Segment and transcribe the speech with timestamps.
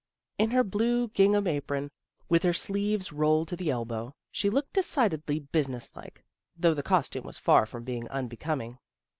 [0.39, 1.91] In her blue gingham apron,
[2.27, 6.23] with her sleeves rolled to the elbow, she looked decidedly busi nesslike,
[6.57, 8.79] though the costume was far from being unbecoming.